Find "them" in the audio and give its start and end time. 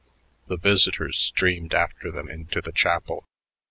2.09-2.27